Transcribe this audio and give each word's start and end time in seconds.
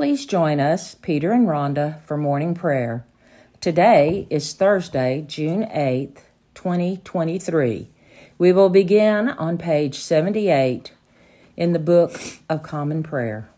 Please 0.00 0.24
join 0.24 0.60
us, 0.60 0.94
Peter 0.94 1.30
and 1.30 1.46
Rhonda, 1.46 2.00
for 2.00 2.16
morning 2.16 2.54
prayer. 2.54 3.04
Today 3.60 4.26
is 4.30 4.54
Thursday, 4.54 5.22
June 5.28 5.66
8th, 5.66 6.20
2023. 6.54 7.90
We 8.38 8.50
will 8.50 8.70
begin 8.70 9.28
on 9.28 9.58
page 9.58 9.98
78 9.98 10.92
in 11.54 11.74
the 11.74 11.78
Book 11.78 12.18
of 12.48 12.62
Common 12.62 13.02
Prayer. 13.02 13.50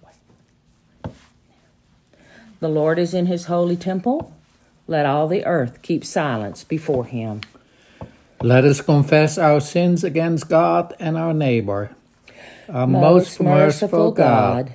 The 2.58 2.68
Lord 2.68 2.98
is 2.98 3.14
in 3.14 3.26
his 3.26 3.44
holy 3.44 3.76
temple. 3.76 4.34
Let 4.88 5.06
all 5.06 5.28
the 5.28 5.46
earth 5.46 5.80
keep 5.82 6.04
silence 6.04 6.64
before 6.64 7.04
him. 7.04 7.42
Let 8.40 8.64
us 8.64 8.80
confess 8.80 9.38
our 9.38 9.60
sins 9.60 10.02
against 10.02 10.48
God 10.48 10.92
and 10.98 11.16
our 11.16 11.32
neighbor. 11.32 11.94
Our 12.68 12.88
most, 12.88 13.38
most 13.38 13.42
merciful 13.42 14.10
God, 14.10 14.74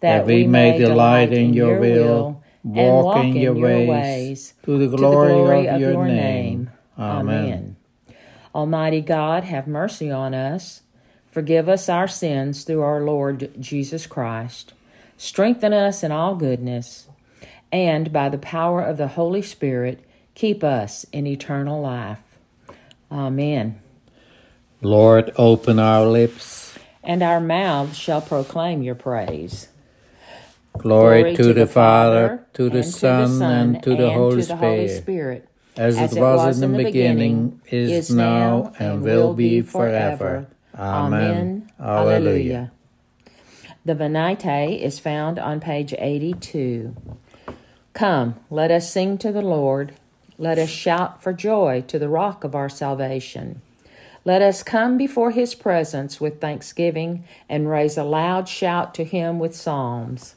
that 0.00 0.26
we 0.26 0.46
may 0.46 0.78
delight 0.78 1.32
in 1.32 1.54
your 1.54 1.78
will, 1.78 2.42
walk 2.64 3.24
in 3.24 3.36
your 3.36 3.54
ways, 3.54 4.54
to 4.64 4.78
the 4.78 4.96
glory 4.96 5.68
of 5.68 5.80
your 5.80 6.04
name. 6.06 6.70
Amen. 6.98 7.76
Almighty 8.54 9.00
God, 9.00 9.44
have 9.44 9.66
mercy 9.66 10.10
on 10.10 10.34
us. 10.34 10.82
Forgive 11.30 11.68
us 11.68 11.88
our 11.88 12.08
sins 12.08 12.64
through 12.64 12.82
our 12.82 13.00
Lord 13.00 13.52
Jesus 13.60 14.06
Christ. 14.06 14.74
Strengthen 15.16 15.72
us 15.72 16.02
in 16.02 16.10
all 16.10 16.34
goodness, 16.34 17.06
and 17.70 18.12
by 18.12 18.28
the 18.28 18.38
power 18.38 18.82
of 18.82 18.96
the 18.96 19.08
Holy 19.08 19.42
Spirit, 19.42 20.04
keep 20.34 20.64
us 20.64 21.06
in 21.12 21.26
eternal 21.26 21.80
life. 21.80 22.18
Amen. 23.12 23.80
Lord, 24.82 25.30
open 25.36 25.78
our 25.78 26.06
lips, 26.06 26.74
and 27.04 27.22
our 27.22 27.40
mouths 27.40 27.96
shall 27.96 28.22
proclaim 28.22 28.82
your 28.82 28.94
praise. 28.94 29.68
Glory, 30.80 31.20
Glory 31.20 31.36
to, 31.36 31.42
to, 31.42 31.52
the, 31.52 31.66
Father, 31.66 32.46
to 32.54 32.70
the 32.70 32.82
Son, 32.82 33.42
and 33.42 33.82
to 33.82 33.94
the, 33.94 34.10
Holy, 34.10 34.40
to 34.40 34.48
the 34.48 34.56
Holy 34.56 34.88
Spirit, 34.88 35.46
as, 35.76 35.98
as 35.98 36.16
it 36.16 36.20
was 36.20 36.62
in 36.62 36.72
the 36.72 36.84
beginning, 36.84 37.60
is 37.66 38.10
now, 38.10 38.72
and 38.78 39.02
will 39.02 39.34
be 39.34 39.60
forever. 39.60 40.46
Amen. 40.74 41.70
Alleluia. 41.78 42.72
The 43.84 43.94
Venite 43.94 44.80
is 44.80 44.98
found 44.98 45.38
on 45.38 45.60
page 45.60 45.92
82. 45.98 46.96
Come, 47.92 48.36
let 48.48 48.70
us 48.70 48.90
sing 48.90 49.18
to 49.18 49.32
the 49.32 49.42
Lord. 49.42 49.92
Let 50.38 50.58
us 50.58 50.70
shout 50.70 51.22
for 51.22 51.34
joy 51.34 51.84
to 51.88 51.98
the 51.98 52.08
rock 52.08 52.42
of 52.42 52.54
our 52.54 52.70
salvation. 52.70 53.60
Let 54.24 54.40
us 54.40 54.62
come 54.62 54.96
before 54.96 55.32
his 55.32 55.54
presence 55.54 56.22
with 56.22 56.40
thanksgiving 56.40 57.24
and 57.50 57.68
raise 57.68 57.98
a 57.98 58.04
loud 58.04 58.48
shout 58.48 58.94
to 58.94 59.04
him 59.04 59.38
with 59.38 59.54
psalms. 59.54 60.36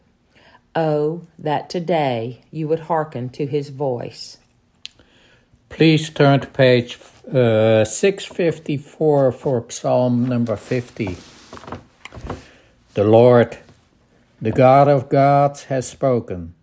Oh, 0.75 1.23
that 1.37 1.69
today 1.69 2.43
you 2.49 2.67
would 2.69 2.81
hearken 2.81 3.29
to 3.31 3.45
his 3.45 3.69
voice. 3.69 4.37
Please 5.67 6.09
turn 6.09 6.39
to 6.39 6.47
page 6.47 6.97
uh, 7.27 7.83
654 7.83 9.31
for 9.33 9.65
Psalm 9.69 10.25
number 10.27 10.55
50. 10.55 11.17
The 12.93 13.03
Lord, 13.03 13.57
the 14.41 14.51
God 14.51 14.87
of 14.87 15.09
gods, 15.09 15.65
has 15.65 15.89
spoken. 15.89 16.53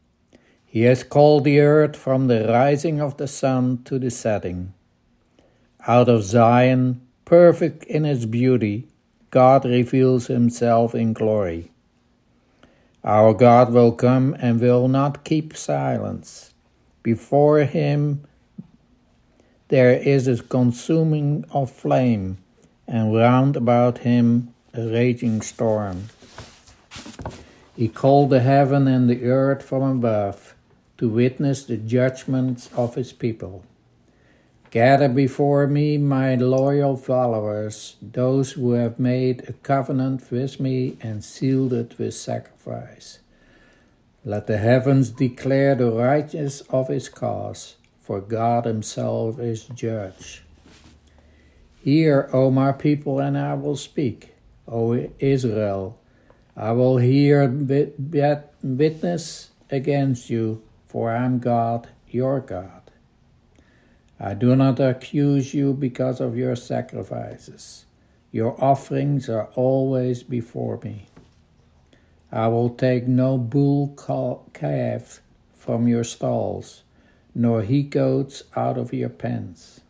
He 0.64 0.82
has 0.82 1.02
called 1.02 1.44
the 1.44 1.60
earth 1.60 1.96
from 1.96 2.28
the 2.28 2.46
rising 2.48 3.00
of 3.00 3.18
the 3.18 3.28
sun 3.28 3.82
to 3.84 3.98
the 3.98 4.10
setting. 4.10 4.72
Out 5.86 6.08
of 6.08 6.22
Zion, 6.22 7.00
perfect 7.24 7.84
in 7.84 8.06
its 8.06 8.24
beauty, 8.24 8.88
God 9.30 9.66
reveals 9.66 10.28
himself 10.28 10.94
in 10.94 11.12
glory. 11.12 11.72
Our 13.04 13.32
God 13.32 13.72
will 13.72 13.92
come 13.92 14.36
and 14.38 14.60
will 14.60 14.88
not 14.88 15.24
keep 15.24 15.56
silence. 15.56 16.52
Before 17.02 17.60
him 17.60 18.24
there 19.68 19.92
is 19.92 20.26
a 20.26 20.42
consuming 20.42 21.44
of 21.50 21.70
flame, 21.70 22.38
and 22.86 23.14
round 23.14 23.54
about 23.56 23.98
him 23.98 24.54
a 24.72 24.86
raging 24.86 25.42
storm. 25.42 26.08
He 27.76 27.88
called 27.88 28.30
the 28.30 28.40
heaven 28.40 28.88
and 28.88 29.08
the 29.08 29.24
earth 29.24 29.62
from 29.62 29.82
above 29.82 30.54
to 30.96 31.08
witness 31.08 31.64
the 31.64 31.76
judgments 31.76 32.70
of 32.74 32.94
his 32.94 33.12
people. 33.12 33.64
Gather 34.70 35.08
before 35.08 35.66
me 35.66 35.96
my 35.98 36.34
loyal 36.34 36.96
followers, 36.96 37.96
those 38.02 38.52
who 38.52 38.72
have 38.72 38.98
made 38.98 39.48
a 39.48 39.52
covenant 39.54 40.30
with 40.30 40.60
me 40.60 40.96
and 41.00 41.24
sealed 41.24 41.72
it 41.72 41.98
with 41.98 42.14
sacrifice. 42.14 43.18
Let 44.24 44.46
the 44.46 44.58
heavens 44.58 45.10
declare 45.10 45.74
the 45.74 45.90
righteousness 45.90 46.60
of 46.68 46.88
his 46.88 47.08
cause, 47.08 47.76
for 48.02 48.20
God 48.20 48.66
himself 48.66 49.38
is 49.38 49.64
judge. 49.64 50.42
Hear, 51.82 52.28
O 52.32 52.50
my 52.50 52.72
people, 52.72 53.20
and 53.20 53.38
I 53.38 53.54
will 53.54 53.76
speak. 53.76 54.34
O 54.66 55.08
Israel, 55.18 55.98
I 56.56 56.72
will 56.72 56.98
hear 56.98 57.48
witness 58.62 59.50
against 59.70 60.28
you 60.28 60.62
for 60.88 61.10
I 61.10 61.24
am 61.24 61.38
God, 61.38 61.88
your 62.08 62.40
God. 62.40 62.87
I 64.20 64.34
do 64.34 64.56
not 64.56 64.80
accuse 64.80 65.54
you 65.54 65.72
because 65.72 66.20
of 66.20 66.36
your 66.36 66.56
sacrifices. 66.56 67.86
Your 68.32 68.62
offerings 68.62 69.28
are 69.28 69.48
always 69.54 70.22
before 70.22 70.80
me. 70.82 71.06
I 72.32 72.48
will 72.48 72.70
take 72.70 73.06
no 73.06 73.38
bull 73.38 73.96
calf 74.52 75.20
from 75.52 75.86
your 75.86 76.04
stalls, 76.04 76.82
nor 77.34 77.62
he 77.62 77.82
goats 77.82 78.42
out 78.56 78.76
of 78.76 78.92
your 78.92 79.08
pens. 79.08 79.80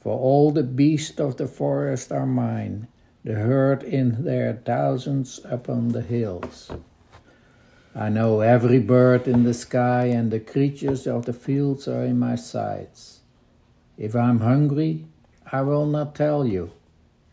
For 0.00 0.16
all 0.16 0.52
the 0.52 0.62
beasts 0.62 1.18
of 1.18 1.36
the 1.36 1.48
forest 1.48 2.12
are 2.12 2.24
mine, 2.24 2.86
the 3.24 3.34
herd 3.34 3.82
in 3.82 4.24
their 4.24 4.54
thousands 4.64 5.40
upon 5.44 5.88
the 5.88 6.02
hills. 6.02 6.70
I 7.98 8.10
know 8.10 8.42
every 8.42 8.78
bird 8.78 9.26
in 9.26 9.42
the 9.42 9.52
sky 9.52 10.04
and 10.04 10.30
the 10.30 10.38
creatures 10.38 11.04
of 11.04 11.26
the 11.26 11.32
fields 11.32 11.88
are 11.88 12.04
in 12.04 12.16
my 12.16 12.36
sights. 12.36 13.22
If 13.96 14.14
I'm 14.14 14.38
hungry, 14.38 15.06
I 15.50 15.62
will 15.62 15.84
not 15.84 16.14
tell 16.14 16.46
you, 16.46 16.70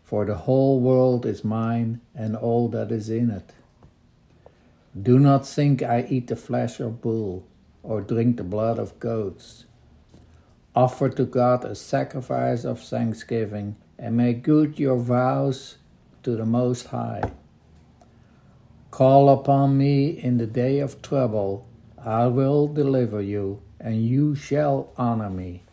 for 0.03 0.25
the 0.25 0.33
whole 0.33 0.79
world 0.79 1.23
is 1.23 1.43
mine 1.43 2.01
and 2.15 2.35
all 2.35 2.67
that 2.69 2.91
is 2.91 3.11
in 3.11 3.29
it. 3.29 3.53
Do 4.99 5.19
not 5.19 5.45
think 5.45 5.83
I 5.83 6.07
eat 6.09 6.29
the 6.29 6.35
flesh 6.35 6.79
of 6.79 6.99
bull 6.99 7.45
or 7.83 8.01
drink 8.01 8.37
the 8.37 8.43
blood 8.43 8.79
of 8.79 8.99
goats. 8.99 9.65
Offer 10.75 11.09
to 11.09 11.25
God 11.25 11.63
a 11.63 11.75
sacrifice 11.75 12.65
of 12.65 12.81
thanksgiving 12.81 13.75
and 13.99 14.17
make 14.17 14.41
good 14.41 14.79
your 14.79 14.97
vows 14.97 15.77
to 16.23 16.35
the 16.35 16.45
Most 16.45 16.87
High. 16.87 17.33
Call 18.95 19.27
upon 19.27 19.77
me 19.77 20.07
in 20.07 20.37
the 20.37 20.47
day 20.47 20.79
of 20.79 21.01
trouble, 21.01 21.67
I 21.97 22.27
will 22.27 22.69
deliver 22.69 23.21
you, 23.21 23.61
and 23.77 24.01
you 24.07 24.35
shall 24.35 24.93
honor 24.95 25.29
me. 25.29 25.63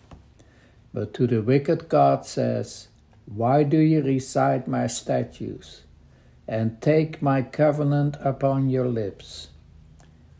But 0.93 1.15
to 1.15 1.29
the 1.29 1.41
wicked 1.41 1.89
God 1.89 2.27
says, 2.27 2.89
Why 3.27 3.63
do 3.63 3.79
you 3.79 4.03
recite 4.03 4.67
my 4.67 4.89
statutes, 4.89 5.83
and 6.49 6.83
take 6.83 7.23
my 7.23 7.43
covenant 7.43 8.17
upon 8.19 8.71
your 8.71 8.89
lips? 8.89 9.51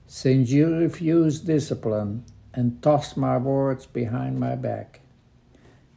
Since 0.09 0.51
you 0.51 0.75
refuse 0.75 1.39
discipline 1.39 2.25
and 2.53 2.83
toss 2.83 3.17
my 3.17 3.37
words 3.37 3.87
behind 3.87 4.41
my 4.41 4.57
back, 4.57 5.03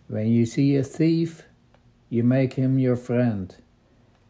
when 0.08 0.28
you 0.28 0.46
see 0.46 0.76
a 0.76 0.84
thief, 0.84 1.46
you 2.12 2.24
make 2.24 2.54
him 2.54 2.78
your 2.78 2.96
friend, 2.96 3.56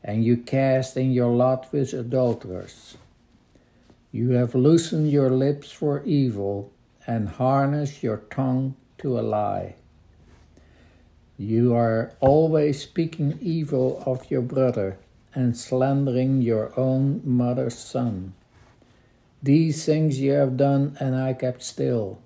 and 0.07 0.24
you 0.24 0.38
cast 0.38 0.96
in 0.96 1.12
your 1.12 1.31
lot 1.36 1.74
with 1.74 1.92
adulterers. 1.92 2.96
You 4.12 4.30
have 4.31 4.54
loosened 4.54 5.10
your 5.12 5.31
lips 5.31 5.72
for 5.72 6.04
evil 6.04 6.72
and 7.07 7.28
harnessed 7.28 8.04
your 8.04 8.18
tongue 8.30 8.75
to 9.00 9.19
a 9.19 9.22
lie. 9.22 9.75
You 11.38 11.74
are 11.74 12.13
always 12.19 12.81
speaking 12.81 13.40
evil 13.42 14.02
of 14.06 14.30
your 14.30 14.44
brother 14.44 15.00
and 15.34 15.57
slandering 15.57 16.42
your 16.42 16.72
own 16.80 17.22
mother's 17.25 17.78
son. 17.78 18.36
These 19.42 19.86
things 19.86 20.19
you 20.19 20.31
have 20.34 20.56
done, 20.56 20.96
and 21.00 21.16
I 21.16 21.34
kept 21.34 21.63
still, 21.63 22.19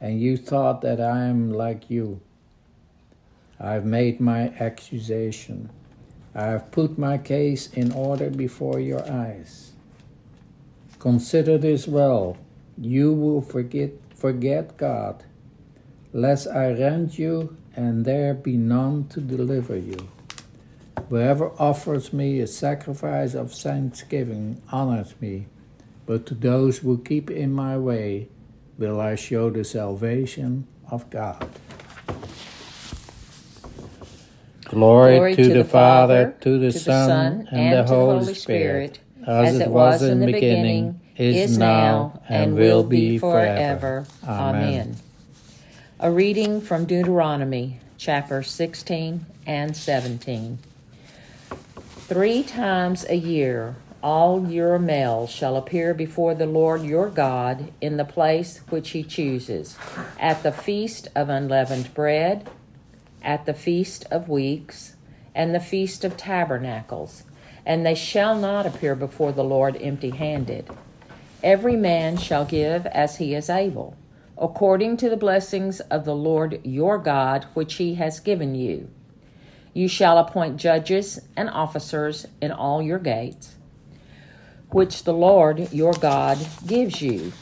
and 0.00 0.20
you 0.20 0.36
thought 0.36 0.82
that 0.82 1.00
I 1.00 1.26
am 1.26 1.52
like 1.52 1.88
you. 1.88 2.20
I 3.58 3.72
have 3.72 3.86
made 3.86 4.20
my 4.20 4.48
accusation. 4.60 5.70
I 6.34 6.44
have 6.44 6.70
put 6.70 6.98
my 6.98 7.18
case 7.18 7.72
in 7.72 7.92
order 7.92 8.30
before 8.30 8.80
your 8.80 9.08
eyes. 9.10 9.72
Consider 10.98 11.58
this 11.58 11.86
well. 11.86 12.36
You 12.76 13.12
will 13.12 13.40
forget, 13.40 13.92
forget 14.14 14.76
God, 14.76 15.22
lest 16.12 16.48
I 16.48 16.72
rend 16.72 17.18
you 17.18 17.56
and 17.76 18.04
there 18.04 18.34
be 18.34 18.56
none 18.56 19.08
to 19.08 19.20
deliver 19.20 19.76
you. 19.76 20.08
Whoever 21.08 21.50
offers 21.60 22.12
me 22.12 22.40
a 22.40 22.46
sacrifice 22.46 23.34
of 23.34 23.52
thanksgiving 23.52 24.62
honors 24.72 25.14
me 25.20 25.46
but 26.06 26.26
to 26.26 26.34
those 26.34 26.78
who 26.78 26.98
keep 26.98 27.30
in 27.30 27.52
my 27.52 27.78
way 27.78 28.28
will 28.78 29.00
I 29.00 29.14
show 29.14 29.50
the 29.50 29.64
salvation 29.64 30.66
of 30.90 31.08
God. 31.10 31.48
Glory, 34.74 35.16
Glory 35.16 35.36
to, 35.36 35.42
to, 35.44 35.54
the, 35.54 35.64
Father, 35.64 36.36
to 36.40 36.58
the, 36.58 36.72
to 36.72 36.78
Son, 36.78 37.48
and, 37.50 37.58
and 37.58 37.88
the 37.88 37.94
Holy 37.94 38.34
Spirit, 38.34 38.98
as, 39.26 39.54
as 39.54 39.60
it 39.60 39.68
was 39.68 40.02
in 40.02 40.20
the 40.20 40.26
beginning, 40.26 41.00
is 41.16 41.56
now, 41.56 42.20
and 42.28 42.54
will 42.54 42.84
be 42.84 43.18
forever. 43.18 44.06
Amen. 44.26 44.96
A 46.00 46.10
reading 46.10 46.60
from 46.60 46.84
Deuteronomy, 46.84 47.80
chapter 47.96 48.42
16 48.42 49.24
and 49.46 49.76
17. 49.76 50.58
Three 52.06 52.42
times 52.42 53.06
a 53.08 53.16
year 53.16 53.76
all 54.04 54.50
your 54.50 54.78
males 54.78 55.30
shall 55.30 55.56
appear 55.56 55.94
before 55.94 56.34
the 56.34 56.44
Lord 56.44 56.82
your 56.82 57.08
God 57.08 57.72
in 57.80 57.96
the 57.96 58.04
place 58.04 58.60
which 58.68 58.90
he 58.90 59.02
chooses, 59.02 59.78
at 60.20 60.42
the 60.42 60.52
feast 60.52 61.08
of 61.14 61.30
unleavened 61.30 61.94
bread, 61.94 62.50
at 63.24 63.46
the 63.46 63.54
feast 63.54 64.04
of 64.10 64.28
weeks, 64.28 64.94
and 65.34 65.54
the 65.54 65.60
feast 65.60 66.04
of 66.04 66.16
tabernacles, 66.16 67.24
and 67.66 67.84
they 67.84 67.94
shall 67.94 68.36
not 68.36 68.66
appear 68.66 68.94
before 68.94 69.32
the 69.32 69.42
Lord 69.42 69.76
empty 69.80 70.10
handed. 70.10 70.68
Every 71.42 71.76
man 71.76 72.16
shall 72.16 72.44
give 72.44 72.86
as 72.86 73.16
he 73.16 73.34
is 73.34 73.50
able, 73.50 73.96
according 74.38 74.98
to 74.98 75.10
the 75.10 75.16
blessings 75.16 75.80
of 75.80 76.04
the 76.04 76.14
Lord 76.14 76.60
your 76.62 76.98
God 76.98 77.46
which 77.54 77.74
he 77.74 77.94
has 77.96 78.20
given 78.20 78.54
you. 78.54 78.90
You 79.72 79.88
shall 79.88 80.18
appoint 80.18 80.58
judges 80.58 81.20
and 81.36 81.50
officers 81.50 82.26
in 82.40 82.52
all 82.52 82.80
your 82.80 83.00
gates 83.00 83.54
which 84.74 85.04
the 85.04 85.14
Lord 85.14 85.72
your 85.72 85.92
God 85.92 86.36
gives 86.66 87.00
you, 87.00 87.32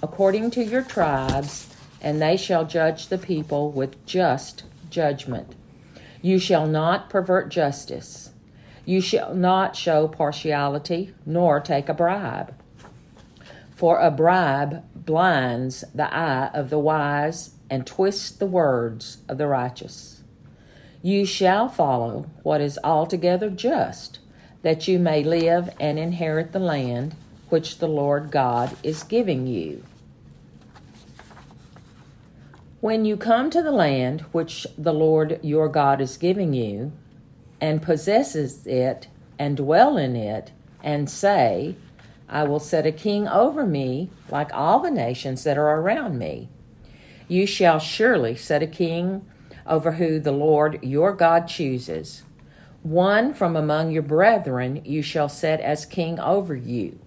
according 0.00 0.52
to 0.52 0.62
your 0.62 0.82
tribes, 0.82 1.74
and 2.00 2.22
they 2.22 2.36
shall 2.36 2.64
judge 2.64 3.08
the 3.08 3.18
people 3.18 3.72
with 3.72 4.06
just 4.06 4.62
judgment. 4.92 5.56
You 6.20 6.38
shall 6.38 6.68
not 6.68 7.10
pervert 7.10 7.48
justice. 7.48 8.30
You 8.84 9.00
shall 9.00 9.34
not 9.34 9.74
show 9.74 10.06
partiality, 10.06 11.12
nor 11.26 11.58
take 11.58 11.88
a 11.88 11.94
bribe. 11.94 12.54
For 13.74 13.98
a 13.98 14.12
bribe 14.12 14.84
blinds 14.94 15.82
the 15.92 16.14
eye 16.14 16.50
of 16.54 16.70
the 16.70 16.78
wise 16.78 17.50
and 17.68 17.84
twists 17.84 18.30
the 18.30 18.46
words 18.46 19.18
of 19.28 19.38
the 19.38 19.48
righteous. 19.48 20.22
You 21.02 21.26
shall 21.26 21.68
follow 21.68 22.26
what 22.44 22.60
is 22.60 22.78
altogether 22.84 23.50
just 23.50 24.20
that 24.62 24.86
you 24.86 25.00
may 25.00 25.24
live 25.24 25.70
and 25.80 25.98
inherit 25.98 26.52
the 26.52 26.60
land 26.60 27.16
which 27.48 27.78
the 27.78 27.88
Lord 27.88 28.30
God 28.30 28.76
is 28.84 29.02
giving 29.02 29.48
you. 29.48 29.82
When 32.82 33.04
you 33.04 33.16
come 33.16 33.48
to 33.50 33.62
the 33.62 33.70
land 33.70 34.22
which 34.32 34.66
the 34.76 34.92
Lord 34.92 35.38
your 35.40 35.68
God 35.68 36.00
is 36.00 36.16
giving 36.16 36.52
you, 36.52 36.90
and 37.60 37.80
possesses 37.80 38.66
it, 38.66 39.06
and 39.38 39.56
dwell 39.56 39.96
in 39.96 40.16
it, 40.16 40.50
and 40.82 41.08
say, 41.08 41.76
I 42.28 42.42
will 42.42 42.58
set 42.58 42.84
a 42.84 42.90
king 42.90 43.28
over 43.28 43.64
me 43.64 44.10
like 44.30 44.52
all 44.52 44.80
the 44.80 44.90
nations 44.90 45.44
that 45.44 45.56
are 45.56 45.80
around 45.80 46.18
me. 46.18 46.48
You 47.28 47.46
shall 47.46 47.78
surely 47.78 48.34
set 48.34 48.64
a 48.64 48.66
king 48.66 49.24
over 49.64 49.92
who 49.92 50.18
the 50.18 50.32
Lord 50.32 50.80
your 50.82 51.12
God 51.12 51.46
chooses 51.46 52.24
one 52.82 53.32
from 53.32 53.54
among 53.54 53.92
your 53.92 54.02
brethren 54.02 54.82
you 54.84 55.02
shall 55.02 55.28
set 55.28 55.60
as 55.60 55.86
king 55.86 56.18
over 56.18 56.56
you. 56.56 56.98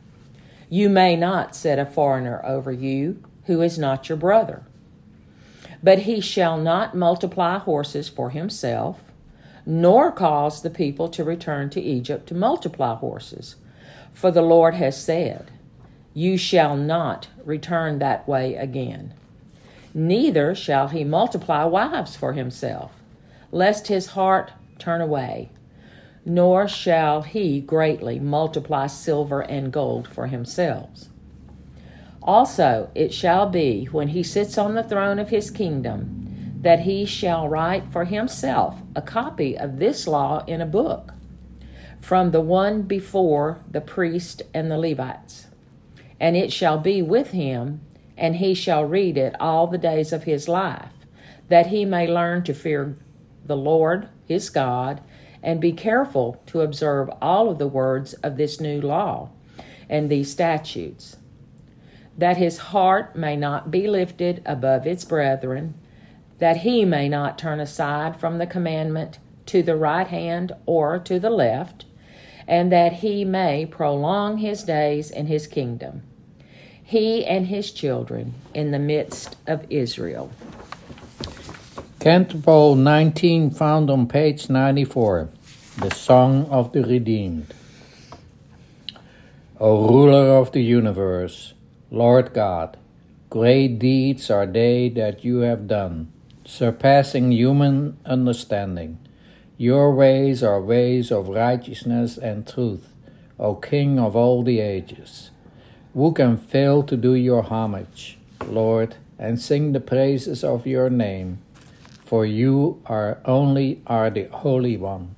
You 0.69 0.87
may 0.87 1.17
not 1.17 1.53
set 1.53 1.79
a 1.79 1.85
foreigner 1.85 2.41
over 2.45 2.71
you 2.71 3.21
who 3.47 3.61
is 3.61 3.77
not 3.77 4.07
your 4.07 4.17
brother. 4.17 4.63
But 5.83 5.99
he 5.99 6.19
shall 6.19 6.57
not 6.57 6.95
multiply 6.95 7.59
horses 7.59 8.09
for 8.09 8.29
himself, 8.31 9.01
nor 9.65 10.11
cause 10.11 10.61
the 10.61 10.69
people 10.69 11.07
to 11.09 11.23
return 11.23 11.69
to 11.71 11.81
Egypt 11.81 12.27
to 12.27 12.35
multiply 12.35 12.95
horses. 12.95 13.55
For 14.13 14.31
the 14.31 14.41
Lord 14.41 14.75
has 14.75 15.01
said, 15.01 15.51
You 16.13 16.37
shall 16.37 16.77
not 16.77 17.27
return 17.43 17.99
that 17.99 18.27
way 18.27 18.55
again. 18.55 19.13
Neither 19.93 20.55
shall 20.55 20.89
he 20.89 21.03
multiply 21.03 21.63
wives 21.63 22.15
for 22.15 22.33
himself, 22.33 22.91
lest 23.51 23.87
his 23.87 24.07
heart 24.07 24.51
turn 24.77 25.01
away 25.01 25.49
nor 26.25 26.67
shall 26.67 27.21
he 27.21 27.61
greatly 27.61 28.19
multiply 28.19 28.87
silver 28.87 29.41
and 29.41 29.71
gold 29.71 30.07
for 30.07 30.25
himself. 30.27 31.05
Also, 32.25 32.89
it 32.95 33.13
shall 33.13 33.47
be 33.47 33.85
when 33.85 34.09
he 34.09 34.23
sits 34.23 34.57
on 34.57 34.73
the 34.73 34.83
throne 34.83 35.19
of 35.19 35.29
his 35.29 35.51
kingdom 35.51 36.57
that 36.61 36.79
he 36.79 37.05
shall 37.05 37.47
write 37.47 37.87
for 37.91 38.05
himself 38.05 38.81
a 38.95 39.01
copy 39.01 39.55
of 39.55 39.77
this 39.77 40.07
law 40.07 40.43
in 40.45 40.59
a 40.59 40.65
book 40.65 41.13
from 41.99 42.31
the 42.31 42.41
one 42.41 42.81
before 42.81 43.63
the 43.69 43.81
priest 43.81 44.41
and 44.53 44.69
the 44.69 44.77
Levites. 44.77 45.47
And 46.19 46.35
it 46.35 46.51
shall 46.51 46.79
be 46.79 47.01
with 47.01 47.31
him, 47.31 47.81
and 48.17 48.37
he 48.37 48.53
shall 48.53 48.85
read 48.85 49.17
it 49.17 49.35
all 49.39 49.67
the 49.67 49.77
days 49.77 50.11
of 50.11 50.23
his 50.23 50.47
life, 50.47 50.93
that 51.49 51.67
he 51.67 51.85
may 51.85 52.07
learn 52.07 52.43
to 52.43 52.53
fear 52.53 52.95
the 53.45 53.57
Lord 53.57 54.09
his 54.27 54.49
God 54.49 55.01
and 55.43 55.61
be 55.61 55.71
careful 55.71 56.41
to 56.47 56.61
observe 56.61 57.09
all 57.21 57.51
of 57.51 57.59
the 57.59 57.67
words 57.67 58.13
of 58.15 58.37
this 58.37 58.59
new 58.59 58.81
law 58.81 59.29
and 59.87 60.09
these 60.09 60.31
statutes, 60.31 61.17
that 62.17 62.37
his 62.37 62.57
heart 62.57 63.15
may 63.15 63.35
not 63.35 63.71
be 63.71 63.87
lifted 63.87 64.41
above 64.45 64.87
its 64.87 65.03
brethren, 65.03 65.73
that 66.39 66.57
he 66.57 66.85
may 66.85 67.09
not 67.09 67.37
turn 67.37 67.59
aside 67.59 68.19
from 68.19 68.37
the 68.37 68.47
commandment 68.47 69.19
to 69.45 69.61
the 69.61 69.75
right 69.75 70.07
hand 70.07 70.51
or 70.65 70.99
to 70.99 71.19
the 71.19 71.29
left, 71.29 71.85
and 72.47 72.71
that 72.71 72.93
he 72.93 73.25
may 73.25 73.65
prolong 73.65 74.37
his 74.37 74.63
days 74.63 75.09
in 75.09 75.27
his 75.27 75.47
kingdom, 75.47 76.03
he 76.81 77.25
and 77.25 77.47
his 77.47 77.71
children 77.71 78.33
in 78.53 78.71
the 78.71 78.79
midst 78.79 79.35
of 79.47 79.65
Israel. 79.69 80.31
Canticle 81.99 82.75
19, 82.75 83.49
found 83.49 83.89
on 83.89 84.07
page 84.07 84.47
94. 84.47 85.29
The 85.79 85.89
Song 85.89 86.45
of 86.51 86.71
the 86.71 86.83
Redeemed. 86.83 87.51
O 89.59 89.89
ruler 89.89 90.37
of 90.37 90.51
the 90.51 90.61
universe, 90.61 91.54
Lord 91.95 92.33
God, 92.33 92.75
great 93.29 93.79
deeds 93.79 94.29
are 94.29 94.45
they 94.45 94.89
that 94.89 95.23
you 95.23 95.47
have 95.47 95.65
done, 95.65 96.11
surpassing 96.43 97.31
human 97.31 97.95
understanding. 98.05 98.99
Your 99.57 99.95
ways 99.95 100.43
are 100.43 100.59
ways 100.59 101.09
of 101.09 101.29
righteousness 101.29 102.17
and 102.17 102.45
truth, 102.45 102.91
O 103.39 103.55
King 103.55 103.97
of 103.97 104.13
all 104.13 104.43
the 104.43 104.59
ages. 104.59 105.31
Who 105.93 106.11
can 106.11 106.35
fail 106.35 106.83
to 106.83 106.97
do 106.97 107.13
your 107.13 107.43
homage, 107.43 108.17
Lord, 108.45 108.97
and 109.17 109.39
sing 109.39 109.71
the 109.71 109.79
praises 109.79 110.43
of 110.43 110.67
your 110.67 110.89
name? 110.89 111.39
For 112.03 112.25
you 112.25 112.81
are 112.87 113.19
only 113.23 113.81
are 113.87 114.09
the 114.09 114.27
Holy 114.43 114.75
One. 114.75 115.15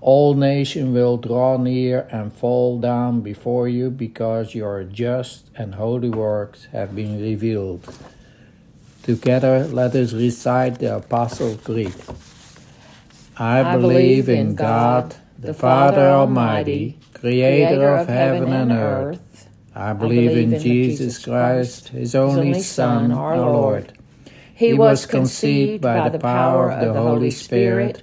All 0.00 0.34
nations 0.34 0.94
will 0.94 1.18
draw 1.18 1.58
near 1.58 2.08
and 2.10 2.32
fall 2.32 2.80
down 2.80 3.20
before 3.20 3.68
you 3.68 3.90
because 3.90 4.54
your 4.54 4.82
just 4.82 5.50
and 5.56 5.74
holy 5.74 6.08
works 6.08 6.66
have 6.72 6.96
been 6.96 7.20
revealed. 7.20 7.86
Together, 9.02 9.64
let 9.64 9.94
us 9.94 10.12
recite 10.14 10.78
the 10.78 10.96
Apostles' 10.96 11.60
Creed. 11.62 11.94
I, 13.36 13.74
I 13.74 13.76
believe 13.76 14.28
in 14.28 14.54
God, 14.54 15.16
the 15.38 15.52
Father 15.52 16.08
Almighty, 16.08 16.98
creator 17.12 17.96
of 17.96 18.08
heaven 18.08 18.52
and 18.52 18.72
earth. 18.72 19.48
I 19.74 19.92
believe 19.92 20.36
in 20.36 20.58
Jesus 20.58 21.22
Christ, 21.22 21.88
his 21.88 22.14
only 22.14 22.60
Son, 22.62 23.12
our 23.12 23.38
Lord. 23.38 23.92
He 24.54 24.72
was 24.74 25.06
conceived 25.06 25.82
by 25.82 26.08
the 26.08 26.18
power 26.18 26.70
of 26.70 26.94
the 26.94 27.00
Holy 27.00 27.30
Spirit 27.30 28.02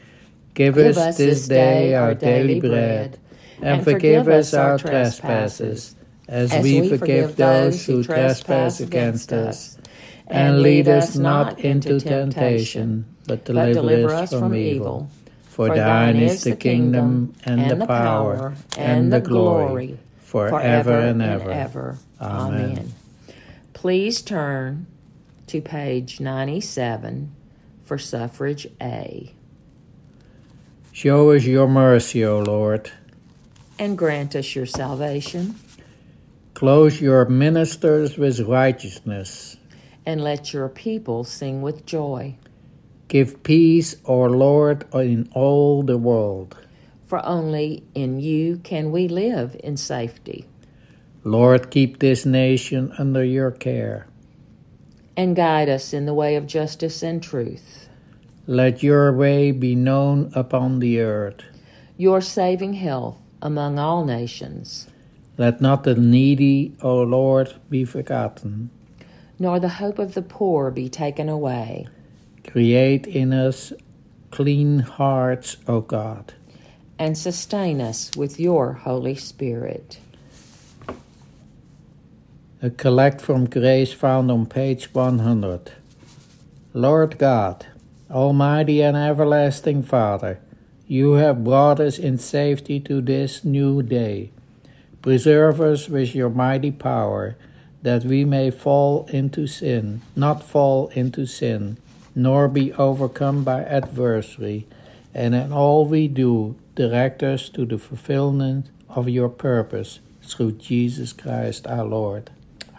Give 0.53 0.77
us 0.77 1.17
this 1.17 1.47
day 1.47 1.95
our 1.95 2.13
daily 2.13 2.59
bread, 2.59 3.19
and 3.61 3.83
forgive 3.83 4.27
us 4.27 4.53
our 4.53 4.77
trespasses, 4.77 5.95
as 6.27 6.51
we 6.61 6.89
forgive 6.89 7.35
those 7.35 7.85
who 7.85 8.03
trespass 8.03 8.79
against 8.79 9.31
us. 9.31 9.77
And 10.27 10.61
lead 10.61 10.87
us 10.87 11.15
not 11.17 11.59
into 11.59 11.99
temptation, 11.99 13.05
but 13.27 13.43
deliver 13.45 14.13
us 14.13 14.31
from 14.31 14.55
evil. 14.55 15.09
For 15.49 15.75
thine 15.75 16.15
is 16.15 16.43
the 16.43 16.55
kingdom, 16.55 17.33
and 17.43 17.69
the 17.69 17.85
power, 17.85 18.55
and 18.77 19.11
the 19.11 19.19
glory, 19.19 19.99
forever 20.21 20.99
and 20.99 21.21
ever. 21.21 21.97
Amen. 22.19 22.93
Please 23.73 24.21
turn 24.21 24.85
to 25.47 25.59
page 25.61 26.19
97 26.19 27.35
for 27.83 27.97
suffrage 27.97 28.67
A. 28.81 29.33
Show 31.01 31.31
us 31.31 31.45
your 31.45 31.67
mercy, 31.67 32.23
O 32.23 32.41
Lord. 32.41 32.91
And 33.79 33.97
grant 33.97 34.35
us 34.35 34.55
your 34.55 34.67
salvation. 34.67 35.55
Close 36.53 37.01
your 37.01 37.25
ministers 37.25 38.19
with 38.19 38.41
righteousness. 38.41 39.57
And 40.05 40.23
let 40.23 40.53
your 40.53 40.69
people 40.69 41.23
sing 41.23 41.63
with 41.63 41.87
joy. 41.87 42.35
Give 43.07 43.41
peace, 43.41 43.95
O 44.05 44.25
Lord, 44.25 44.85
in 44.93 45.27
all 45.33 45.81
the 45.81 45.97
world. 45.97 46.55
For 47.07 47.25
only 47.25 47.83
in 47.95 48.19
you 48.19 48.57
can 48.57 48.91
we 48.91 49.07
live 49.07 49.59
in 49.63 49.77
safety. 49.77 50.45
Lord, 51.23 51.71
keep 51.71 51.97
this 51.97 52.27
nation 52.27 52.93
under 52.99 53.23
your 53.23 53.49
care. 53.49 54.05
And 55.17 55.35
guide 55.35 55.67
us 55.67 55.93
in 55.93 56.05
the 56.05 56.13
way 56.13 56.35
of 56.35 56.45
justice 56.45 57.01
and 57.01 57.23
truth. 57.23 57.80
Let 58.51 58.83
your 58.83 59.13
way 59.13 59.51
be 59.51 59.75
known 59.75 60.29
upon 60.35 60.79
the 60.79 60.99
earth. 60.99 61.41
Your 61.95 62.19
saving 62.19 62.73
health 62.73 63.17
among 63.41 63.79
all 63.79 64.03
nations. 64.03 64.89
Let 65.37 65.61
not 65.61 65.85
the 65.85 65.95
needy, 65.95 66.75
O 66.81 67.01
Lord, 67.01 67.55
be 67.69 67.85
forgotten. 67.85 68.69
Nor 69.39 69.61
the 69.61 69.79
hope 69.79 69.99
of 69.99 70.15
the 70.15 70.21
poor 70.21 70.69
be 70.69 70.89
taken 70.89 71.29
away. 71.29 71.87
Create 72.45 73.07
in 73.07 73.31
us 73.31 73.71
clean 74.31 74.79
hearts, 74.79 75.55
O 75.65 75.79
God. 75.79 76.33
And 76.99 77.17
sustain 77.17 77.79
us 77.79 78.11
with 78.17 78.37
your 78.37 78.73
Holy 78.73 79.15
Spirit. 79.15 80.01
A 82.61 82.69
collect 82.69 83.21
from 83.21 83.45
grace 83.49 83.93
found 83.93 84.29
on 84.29 84.45
page 84.45 84.93
100. 84.93 85.71
Lord 86.73 87.17
God, 87.17 87.67
Almighty 88.11 88.81
and 88.81 88.97
everlasting 88.97 89.83
Father, 89.83 90.39
you 90.85 91.13
have 91.13 91.45
brought 91.45 91.79
us 91.79 91.97
in 91.97 92.17
safety 92.17 92.79
to 92.81 92.99
this 92.99 93.45
new 93.45 93.81
day. 93.81 94.31
Preserve 95.01 95.61
us 95.61 95.87
with 95.87 96.13
your 96.13 96.29
mighty 96.29 96.71
power, 96.71 97.37
that 97.81 98.03
we 98.03 98.25
may 98.25 98.51
fall 98.51 99.05
into 99.07 99.47
sin, 99.47 100.01
not 100.15 100.43
fall 100.43 100.89
into 100.89 101.25
sin, 101.25 101.77
nor 102.13 102.49
be 102.49 102.73
overcome 102.73 103.43
by 103.45 103.63
adversity, 103.63 104.67
and 105.13 105.33
in 105.33 105.53
all 105.53 105.85
we 105.85 106.07
do, 106.07 106.55
direct 106.75 107.23
us 107.23 107.47
to 107.49 107.65
the 107.65 107.77
fulfillment 107.77 108.69
of 108.89 109.07
your 109.07 109.29
purpose 109.29 109.99
through 110.21 110.51
Jesus 110.53 111.13
Christ 111.13 111.65
our 111.65 111.85
Lord. 111.85 112.29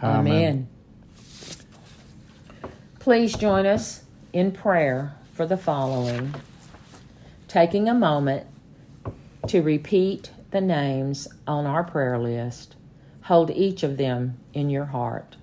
Amen. 0.01 0.27
Amen. 0.27 0.67
Please 2.99 3.35
join 3.35 3.65
us 3.65 4.03
in 4.31 4.51
prayer 4.51 5.15
for 5.33 5.47
the 5.47 5.57
following. 5.57 6.33
Taking 7.47 7.89
a 7.89 7.93
moment 7.93 8.45
to 9.47 9.61
repeat 9.61 10.31
the 10.51 10.61
names 10.61 11.27
on 11.47 11.65
our 11.65 11.83
prayer 11.83 12.19
list, 12.19 12.75
hold 13.23 13.49
each 13.49 13.81
of 13.81 13.97
them 13.97 14.37
in 14.53 14.69
your 14.69 14.85
heart. 14.85 15.35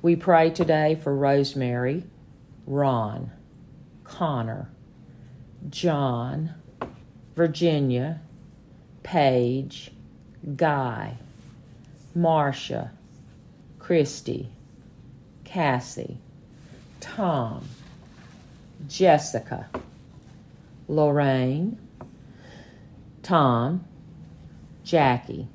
We 0.00 0.16
pray 0.16 0.48
today 0.50 0.94
for 0.94 1.14
Rosemary, 1.14 2.04
Ron, 2.66 3.30
Connor, 4.04 4.70
John, 5.68 6.54
Virginia, 7.36 8.22
Paige, 9.02 9.90
Guy, 10.56 11.18
Marcia, 12.14 12.92
Christy, 13.78 14.48
Cassie, 15.44 16.16
Tom, 17.00 17.68
Jessica, 18.90 19.68
Lorraine, 20.88 21.78
Tom, 23.22 23.84
Jackie, 24.82 25.46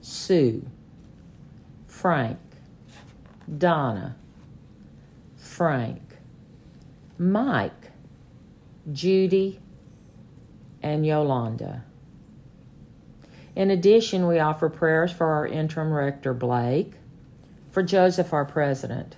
Sue, 0.00 0.66
Frank, 1.86 2.38
Donna, 3.58 4.16
Frank, 5.36 6.00
Mike, 7.18 7.90
Judy, 8.90 9.60
and 10.82 11.04
Yolanda. 11.04 11.84
In 13.54 13.70
addition, 13.70 14.26
we 14.26 14.38
offer 14.38 14.70
prayers 14.70 15.12
for 15.12 15.26
our 15.26 15.46
interim 15.46 15.92
rector, 15.92 16.32
Blake, 16.32 16.94
for 17.70 17.82
Joseph, 17.82 18.32
our 18.32 18.46
president, 18.46 19.16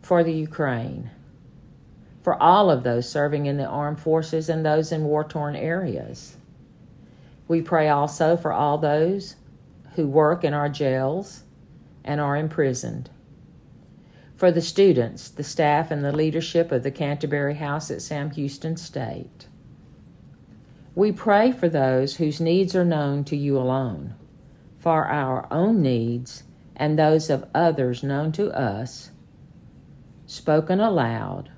for 0.00 0.24
the 0.24 0.32
Ukraine, 0.32 1.10
for 2.28 2.42
all 2.42 2.70
of 2.70 2.82
those 2.82 3.08
serving 3.08 3.46
in 3.46 3.56
the 3.56 3.64
armed 3.64 3.98
forces 3.98 4.50
and 4.50 4.62
those 4.62 4.92
in 4.92 5.02
war 5.02 5.24
torn 5.24 5.56
areas. 5.56 6.36
We 7.48 7.62
pray 7.62 7.88
also 7.88 8.36
for 8.36 8.52
all 8.52 8.76
those 8.76 9.36
who 9.94 10.06
work 10.06 10.44
in 10.44 10.52
our 10.52 10.68
jails 10.68 11.44
and 12.04 12.20
are 12.20 12.36
imprisoned 12.36 13.08
for 14.36 14.52
the 14.52 14.60
students, 14.60 15.30
the 15.30 15.42
staff, 15.42 15.90
and 15.90 16.04
the 16.04 16.12
leadership 16.12 16.70
of 16.70 16.82
the 16.82 16.90
Canterbury 16.90 17.54
House 17.54 17.90
at 17.90 18.02
Sam 18.02 18.30
Houston 18.32 18.76
State. 18.76 19.48
We 20.94 21.12
pray 21.12 21.50
for 21.50 21.70
those 21.70 22.16
whose 22.16 22.42
needs 22.42 22.74
are 22.76 22.84
known 22.84 23.24
to 23.24 23.38
you 23.38 23.56
alone, 23.56 24.16
for 24.76 25.06
our 25.06 25.50
own 25.50 25.80
needs 25.80 26.42
and 26.76 26.98
those 26.98 27.30
of 27.30 27.48
others 27.54 28.02
known 28.02 28.32
to 28.32 28.50
us, 28.50 29.12
spoken 30.26 30.78
aloud, 30.78 31.48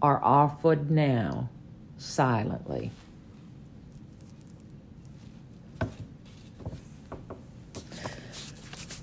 are 0.00 0.22
offered 0.22 0.90
now 0.90 1.48
silently. 1.96 2.90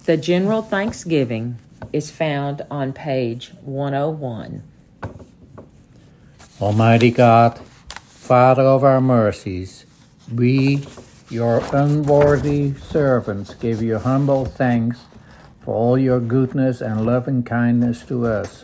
The 0.06 0.18
General 0.18 0.62
Thanksgiving 0.62 1.58
is 1.92 2.12
found 2.12 2.62
on 2.70 2.94
page 2.94 3.52
101. 3.62 4.62
Almighty 6.62 7.12
God, 7.12 7.58
Father 7.58 8.64
of 8.64 8.84
our 8.84 9.02
mercies, 9.02 9.86
we, 10.32 10.86
your 11.30 11.64
unworthy 11.74 12.74
servants, 12.76 13.56
give 13.56 13.82
you 13.82 13.98
humble 13.98 14.46
thanks 14.46 15.00
for 15.62 15.74
all 15.74 15.98
your 15.98 16.20
goodness 16.20 16.82
and 16.82 17.06
loving 17.06 17.42
kindness 17.44 18.04
to 18.04 18.28
us 18.28 18.64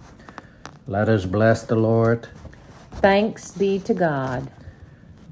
Let 0.87 1.09
us 1.09 1.25
bless 1.25 1.63
the 1.63 1.75
Lord. 1.75 2.27
Thanks 2.95 3.51
be 3.51 3.77
to 3.79 3.93
God. 3.93 4.51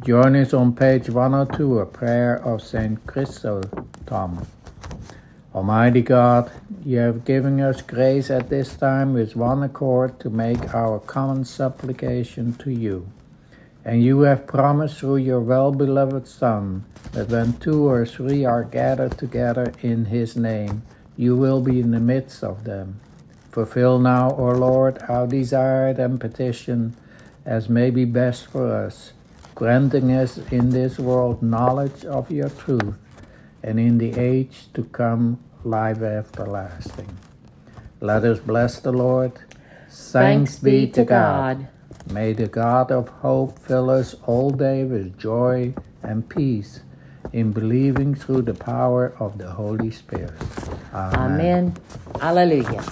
Join 0.05 0.35
us 0.35 0.53
on 0.53 0.75
page 0.75 1.09
102, 1.09 1.79
a 1.79 1.85
prayer 1.85 2.35
of 2.45 2.61
St. 2.61 3.05
Chrysostom. 3.07 4.45
Almighty 5.53 6.03
God, 6.03 6.51
you 6.85 6.99
have 6.99 7.25
given 7.25 7.59
us 7.59 7.81
grace 7.81 8.29
at 8.29 8.49
this 8.49 8.75
time 8.75 9.13
with 9.13 9.35
one 9.35 9.63
accord 9.63 10.19
to 10.19 10.29
make 10.29 10.75
our 10.75 10.99
common 10.99 11.43
supplication 11.43 12.53
to 12.53 12.71
you. 12.71 13.09
And 13.83 14.03
you 14.03 14.21
have 14.21 14.45
promised 14.45 14.99
through 14.99 15.17
your 15.17 15.41
well 15.41 15.71
beloved 15.71 16.27
Son 16.27 16.85
that 17.13 17.29
when 17.29 17.53
two 17.53 17.89
or 17.89 18.05
three 18.05 18.45
are 18.45 18.63
gathered 18.63 19.17
together 19.17 19.73
in 19.81 20.05
his 20.05 20.37
name, 20.37 20.83
you 21.17 21.35
will 21.35 21.59
be 21.59 21.79
in 21.79 21.89
the 21.89 21.99
midst 21.99 22.43
of 22.43 22.65
them. 22.65 22.99
Fulfill 23.51 23.99
now, 23.99 24.31
O 24.31 24.51
Lord, 24.51 24.99
our 25.07 25.25
desire 25.25 25.87
and 25.87 26.19
petition 26.19 26.95
as 27.45 27.67
may 27.67 27.89
be 27.89 28.05
best 28.05 28.45
for 28.47 28.71
us, 28.71 29.13
granting 29.55 30.11
us 30.11 30.37
in 30.51 30.69
this 30.69 30.99
world 30.99 31.41
knowledge 31.41 32.05
of 32.05 32.29
your 32.29 32.49
truth, 32.49 32.95
and 33.63 33.79
in 33.79 33.97
the 33.97 34.17
age 34.19 34.67
to 34.73 34.83
come 34.83 35.39
life 35.63 36.01
everlasting. 36.01 37.17
Let 37.99 38.23
us 38.23 38.39
bless 38.39 38.79
the 38.79 38.91
Lord. 38.91 39.33
Thanks 39.89 40.57
be 40.59 40.87
to 40.91 41.03
God. 41.03 41.67
May 42.11 42.33
the 42.33 42.47
God 42.47 42.91
of 42.91 43.09
hope 43.09 43.59
fill 43.59 43.89
us 43.89 44.15
all 44.25 44.51
day 44.51 44.83
with 44.83 45.17
joy 45.17 45.73
and 46.03 46.29
peace 46.29 46.81
in 47.33 47.51
believing 47.51 48.15
through 48.15 48.41
the 48.43 48.53
power 48.53 49.13
of 49.19 49.37
the 49.37 49.49
Holy 49.49 49.91
Spirit. 49.91 50.33
Amen. 50.93 51.75
Alleluia. 52.21 52.83